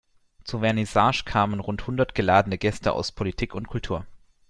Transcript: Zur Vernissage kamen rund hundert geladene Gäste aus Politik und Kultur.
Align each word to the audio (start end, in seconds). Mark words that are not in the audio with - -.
Zur 0.45 0.61
Vernissage 0.61 1.25
kamen 1.25 1.59
rund 1.59 1.85
hundert 1.85 2.15
geladene 2.15 2.57
Gäste 2.57 2.93
aus 2.93 3.11
Politik 3.11 3.53
und 3.53 3.67
Kultur. 3.67 4.07